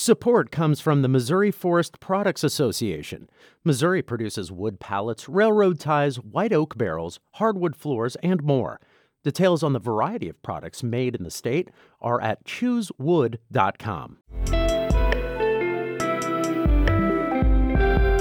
[0.00, 3.28] Support comes from the Missouri Forest Products Association.
[3.64, 8.80] Missouri produces wood pallets, railroad ties, white oak barrels, hardwood floors, and more.
[9.24, 11.68] Details on the variety of products made in the state
[12.00, 14.16] are at choosewood.com.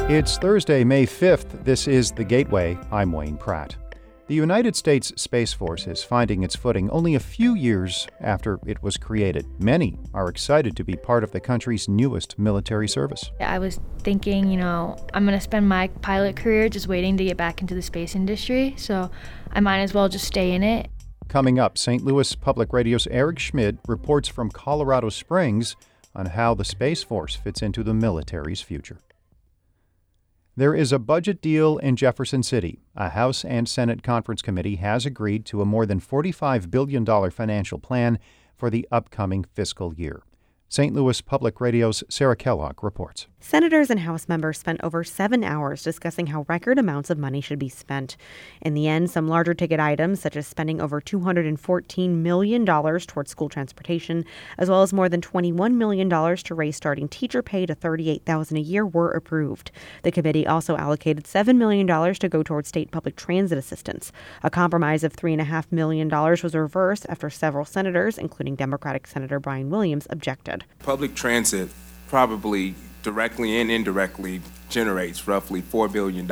[0.10, 1.64] It's Thursday, May 5th.
[1.64, 2.78] This is The Gateway.
[2.92, 3.78] I'm Wayne Pratt.
[4.30, 8.84] The United States Space Force is finding its footing only a few years after it
[8.84, 9.48] was created.
[9.60, 13.32] Many are excited to be part of the country's newest military service.
[13.40, 17.24] I was thinking, you know, I'm going to spend my pilot career just waiting to
[17.24, 19.10] get back into the space industry, so
[19.52, 20.92] I might as well just stay in it.
[21.28, 22.04] Coming up, St.
[22.04, 25.76] Louis Public Radio's Eric Schmid reports from Colorado Springs
[26.14, 29.00] on how the Space Force fits into the military's future.
[30.60, 32.82] There is a budget deal in Jefferson City.
[32.94, 37.80] A House and Senate conference committee has agreed to a more than $45 billion financial
[37.80, 38.20] plan
[38.58, 40.22] for the upcoming fiscal year.
[40.72, 40.94] St.
[40.94, 43.26] Louis Public Radio's Sarah Kellogg reports.
[43.42, 47.58] Senators and House members spent over seven hours discussing how record amounts of money should
[47.58, 48.18] be spent.
[48.62, 53.50] In the end, some larger ticket items, such as spending over $214 million towards school
[53.50, 54.26] transportation,
[54.60, 58.60] as well as more than $21 million to raise starting teacher pay to 38,000 a
[58.60, 59.72] year, were approved.
[60.04, 64.12] The committee also allocated $7 million to go towards state public transit assistance.
[64.44, 70.06] A compromise of $3.5 million was reversed after several senators, including Democratic Senator Brian Williams,
[70.12, 70.59] objected.
[70.80, 71.70] Public transit
[72.08, 76.28] probably directly and indirectly generates roughly $4 billion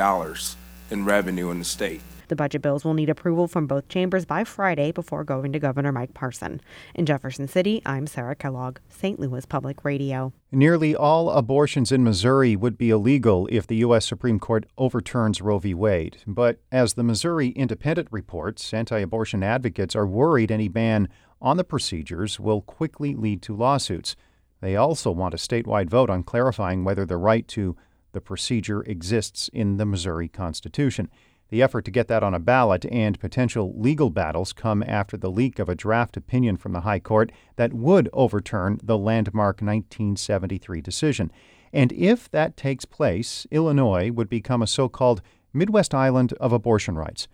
[0.90, 2.00] in revenue in the state.
[2.28, 5.92] The budget bills will need approval from both chambers by Friday before going to Governor
[5.92, 6.60] Mike Parson.
[6.94, 9.18] In Jefferson City, I'm Sarah Kellogg, St.
[9.18, 10.34] Louis Public Radio.
[10.52, 14.06] Nearly all abortions in Missouri would be illegal if the U.S.
[14.06, 15.72] Supreme Court overturns Roe v.
[15.72, 16.18] Wade.
[16.26, 21.08] But as the Missouri Independent reports, anti abortion advocates are worried any ban
[21.40, 24.16] on the procedures will quickly lead to lawsuits.
[24.60, 27.76] They also want a statewide vote on clarifying whether the right to
[28.18, 31.08] the procedure exists in the Missouri Constitution.
[31.50, 35.30] The effort to get that on a ballot and potential legal battles come after the
[35.30, 40.80] leak of a draft opinion from the High Court that would overturn the landmark 1973
[40.80, 41.30] decision.
[41.72, 45.22] And if that takes place, Illinois would become a so called
[45.52, 47.28] Midwest island of abortion rights.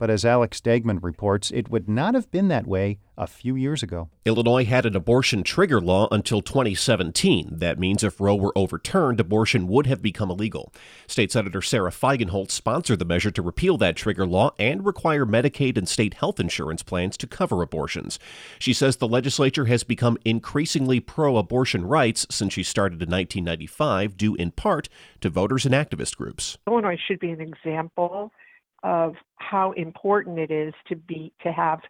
[0.00, 3.82] But as Alex Degman reports, it would not have been that way a few years
[3.82, 4.08] ago.
[4.24, 7.58] Illinois had an abortion trigger law until 2017.
[7.58, 10.72] That means if Roe were overturned, abortion would have become illegal.
[11.06, 15.76] State Senator Sara Feigenholtz sponsored the measure to repeal that trigger law and require Medicaid
[15.76, 18.18] and state health insurance plans to cover abortions.
[18.58, 24.16] She says the legislature has become increasingly pro abortion rights since she started in 1995,
[24.16, 24.88] due in part
[25.20, 26.56] to voters and activist groups.
[26.66, 28.32] Illinois should be an example
[28.82, 31.80] of how important it is to be to have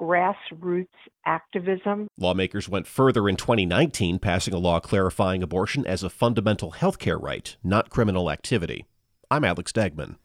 [0.00, 0.86] grassroots
[1.26, 2.06] activism.
[2.16, 7.18] Lawmakers went further in 2019, passing a law clarifying abortion as a fundamental health care
[7.18, 8.86] right, not criminal activity.
[9.30, 10.16] I'm Alex Degman.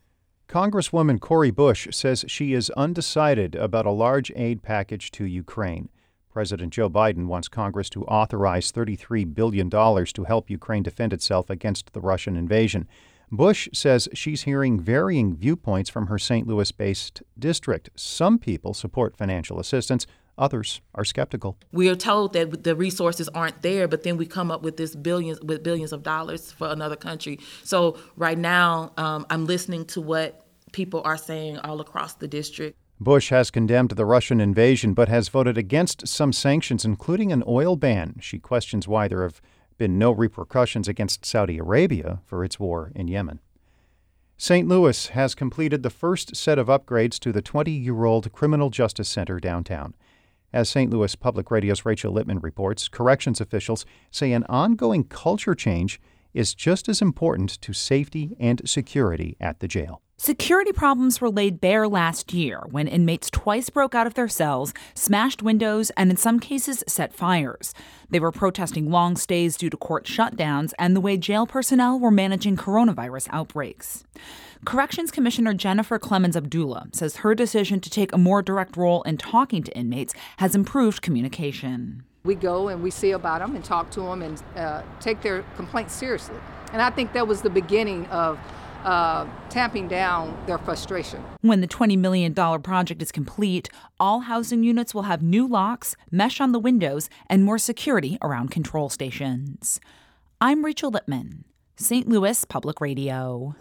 [0.47, 5.89] Congresswoman Cori Bush says she is undecided about a large aid package to Ukraine.
[6.29, 11.93] President Joe Biden wants Congress to authorize $33 billion to help Ukraine defend itself against
[11.93, 12.87] the Russian invasion.
[13.33, 16.45] Bush says she's hearing varying viewpoints from her St.
[16.47, 17.89] Louis based district.
[17.95, 20.05] Some people support financial assistance,
[20.37, 21.57] others are skeptical.
[21.71, 24.95] We are told that the resources aren't there, but then we come up with this
[24.95, 27.39] billions with billions of dollars for another country.
[27.63, 32.77] So right now, um, I'm listening to what people are saying all across the district.
[32.99, 37.77] Bush has condemned the Russian invasion, but has voted against some sanctions, including an oil
[37.77, 38.17] ban.
[38.21, 39.41] She questions why there have
[39.77, 43.39] been no repercussions against Saudi Arabia for its war in Yemen.
[44.37, 44.67] St.
[44.67, 49.09] Louis has completed the first set of upgrades to the 20 year old Criminal Justice
[49.09, 49.93] Center downtown.
[50.51, 50.91] As St.
[50.91, 55.99] Louis Public Radio's Rachel Lippmann reports, corrections officials say an ongoing culture change
[56.33, 60.01] is just as important to safety and security at the jail.
[60.17, 64.71] Security problems were laid bare last year when inmates twice broke out of their cells,
[64.93, 67.73] smashed windows, and in some cases set fires.
[68.11, 72.11] They were protesting long stays due to court shutdowns and the way jail personnel were
[72.11, 74.03] managing coronavirus outbreaks.
[74.65, 79.17] Corrections Commissioner Jennifer Clemons Abdullah says her decision to take a more direct role in
[79.17, 82.03] talking to inmates has improved communication.
[82.23, 85.41] We go and we see about them and talk to them and uh, take their
[85.57, 86.37] complaints seriously.
[86.71, 88.39] And I think that was the beginning of
[88.83, 91.23] uh, tamping down their frustration.
[91.41, 93.69] When the $20 million project is complete,
[93.99, 98.51] all housing units will have new locks, mesh on the windows, and more security around
[98.51, 99.79] control stations.
[100.41, 101.45] I'm Rachel Lippmann,
[101.77, 102.07] St.
[102.07, 103.55] Louis Public Radio.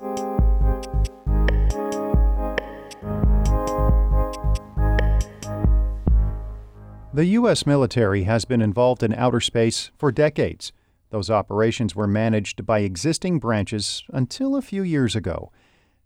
[7.14, 7.66] The U.S.
[7.66, 10.72] military has been involved in outer space for decades.
[11.12, 15.52] Those operations were managed by existing branches until a few years ago.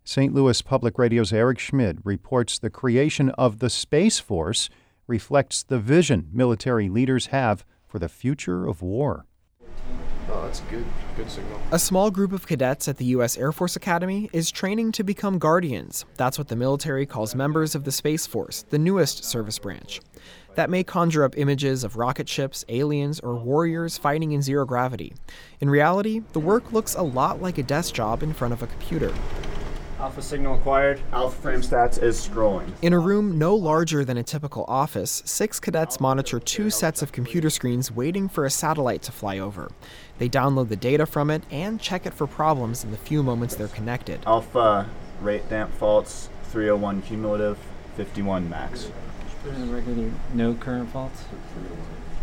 [0.03, 0.33] St.
[0.33, 4.69] Louis Public Radio's Eric Schmid reports the creation of the Space Force
[5.07, 9.25] reflects the vision military leaders have for the future of war.
[10.29, 10.85] Oh, that's good.
[11.15, 11.57] Good signal.
[11.71, 13.37] A small group of cadets at the U.S.
[13.37, 16.03] Air Force Academy is training to become Guardians.
[16.17, 20.01] That's what the military calls members of the Space Force, the newest service branch.
[20.57, 25.13] That may conjure up images of rocket ships, aliens, or warriors fighting in zero gravity.
[25.59, 28.65] In reality, the work looks a lot like a desk job in front of a
[28.65, 29.13] computer.
[29.99, 30.99] Alpha signal acquired.
[31.11, 32.71] Alpha frame stats is scrolling.
[32.81, 37.11] In a room no larger than a typical office, six cadets monitor two sets of
[37.11, 39.69] computer screens waiting for a satellite to fly over.
[40.17, 43.53] They download the data from it and check it for problems in the few moments
[43.53, 44.21] they're connected.
[44.25, 44.89] Alpha
[45.21, 47.59] rate damp faults 301 cumulative,
[47.95, 48.89] 51 max.
[49.43, 51.23] Put in the record no current faults.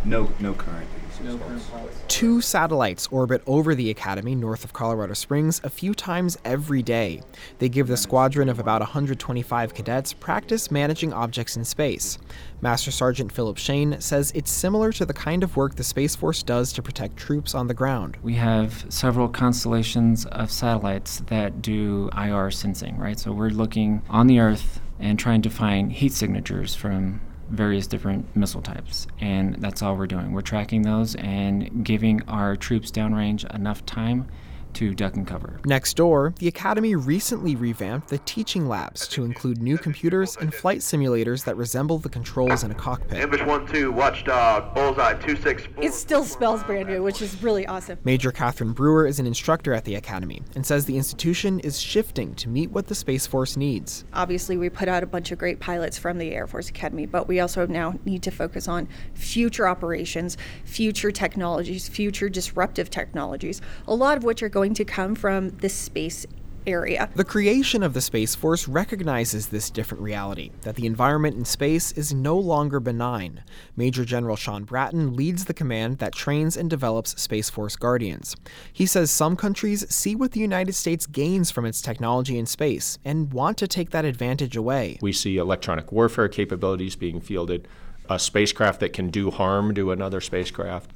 [0.05, 0.87] No, no current.
[1.23, 2.03] No current faults.
[2.09, 7.23] Two satellites orbit over the Academy north of Colorado Springs a few times every day.
[7.59, 12.19] They give the squadron of about 125 cadets practice managing objects in space.
[12.61, 16.43] Master Sergeant Philip Shane says it's similar to the kind of work the Space Force
[16.43, 18.19] does to protect troops on the ground.
[18.23, 23.19] We have several constellations of satellites that do IR sensing, right?
[23.19, 27.21] So we're looking on the Earth and trying to find heat signatures from
[27.51, 29.07] various different missile types.
[29.21, 30.33] And that's all we're doing.
[30.33, 34.29] We're tracking those and giving our troops downrange enough time
[34.75, 35.61] to duck and cover.
[35.65, 40.79] Next door, the Academy recently revamped the teaching labs to include new computers and flight
[40.79, 43.19] simulators that resemble the controls in a cockpit.
[43.21, 45.63] Ambush 1 2, Watchdog, Bullseye 2 6.
[45.81, 47.99] It still smells brand new, which is really awesome.
[48.05, 52.35] Major Catherine Brewer is an instructor at the Academy and says the institution is shifting
[52.37, 54.05] to meet what the Space Force needs.
[54.13, 57.29] Obviously, we put out a bunch of great pilots from the Air Force Academy, but
[57.29, 63.95] we also now need to focus on future operations, future technologies, future disruptive technologies, a
[63.95, 66.27] lot of which are going to come from the space
[66.67, 67.11] area.
[67.15, 71.93] The creation of the Space Force recognizes this different reality that the environment in space
[71.93, 73.43] is no longer benign.
[73.77, 78.35] Major General Shawn Bratton leads the command that trains and develops Space Force Guardians.
[78.73, 82.99] He says some countries see what the United States gains from its technology in space
[83.05, 84.99] and want to take that advantage away.
[85.01, 87.69] We see electronic warfare capabilities being fielded,
[88.09, 90.91] a spacecraft that can do harm to another spacecraft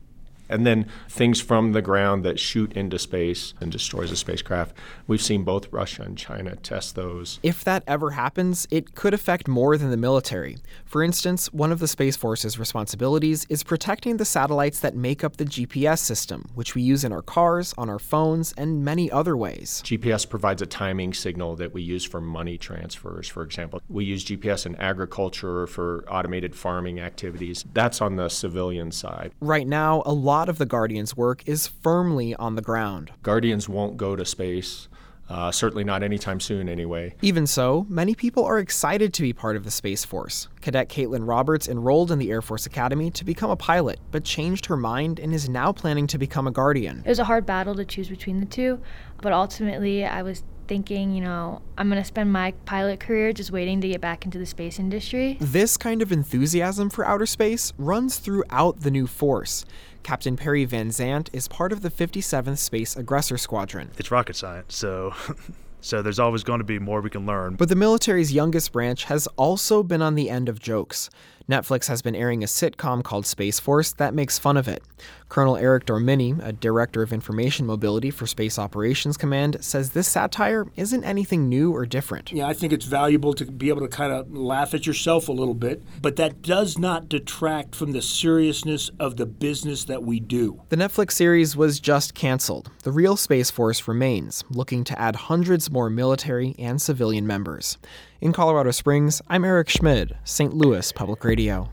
[0.49, 4.77] and then things from the ground that shoot into space and destroys a spacecraft.
[5.07, 7.41] We've seen both Russia and China test those.
[7.43, 10.59] If that ever happens, it could affect more than the military.
[10.85, 15.37] For instance, one of the Space Force's responsibilities is protecting the satellites that make up
[15.37, 19.37] the GPS system, which we use in our cars, on our phones, and many other
[19.37, 19.83] ways.
[19.85, 23.81] GPS provides a timing signal that we use for money transfers, for example.
[23.89, 27.65] We use GPS in agriculture for automated farming activities.
[27.73, 29.33] That's on the civilian side.
[29.41, 33.11] Right now, a lot lot of the Guardians' work is firmly on the ground.
[33.25, 34.87] Guardians won't go to space.
[35.29, 37.13] Uh, certainly not anytime soon, anyway.
[37.23, 40.47] Even so, many people are excited to be part of the Space Force.
[40.61, 44.67] Cadet Caitlin Roberts enrolled in the Air Force Academy to become a pilot, but changed
[44.67, 47.03] her mind and is now planning to become a Guardian.
[47.05, 48.81] It was a hard battle to choose between the two,
[49.21, 53.51] but ultimately I was thinking, you know, I'm going to spend my pilot career just
[53.51, 55.39] waiting to get back into the space industry.
[55.41, 59.65] This kind of enthusiasm for outer space runs throughout the new force.
[60.03, 63.91] Captain Perry Van Zant is part of the 57th Space Aggressor Squadron.
[63.99, 65.15] It's rocket science, so
[65.81, 67.57] so there's always going to be more we can learn.
[67.57, 71.11] But the military's youngest branch has also been on the end of jokes.
[71.49, 74.83] Netflix has been airing a sitcom called Space Force that makes fun of it.
[75.31, 80.67] Colonel Eric Dormini, a director of information mobility for Space Operations Command, says this satire
[80.77, 82.33] isn't anything new or different.
[82.33, 85.33] Yeah, I think it's valuable to be able to kind of laugh at yourself a
[85.33, 90.21] little bit, but that does not detract from the seriousness of the business that we
[90.21, 90.61] do.
[90.69, 92.71] The Netflix series was just canceled.
[92.83, 97.79] The real Space Force remains, looking to add hundreds more military and civilian members.
[98.21, 100.53] In Colorado Springs, I'm Eric Schmid, St.
[100.53, 101.71] Louis Public Radio.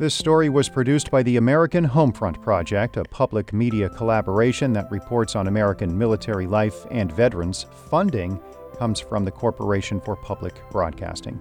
[0.00, 5.36] This story was produced by the American Homefront Project, a public media collaboration that reports
[5.36, 7.66] on American military life and veterans.
[7.88, 8.40] Funding
[8.76, 11.38] comes from the Corporation for Public Broadcasting.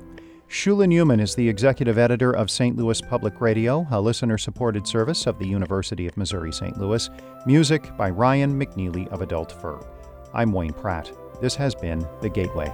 [0.48, 2.78] Shula Neuman is the executive editor of St.
[2.78, 6.78] Louis Public Radio, a listener supported service of the University of Missouri St.
[6.78, 7.10] Louis.
[7.48, 9.80] Music by Ryan McNeely of Adult Fur.
[10.34, 11.12] I'm Wayne Pratt.
[11.42, 12.74] This has been The Gateway.